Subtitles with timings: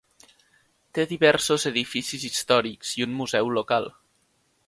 [0.97, 3.89] Té diversos edificis històrics i un museu local.